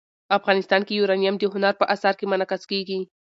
[0.37, 2.99] افغانستان کې یورانیم د هنر په اثار کې منعکس کېږي.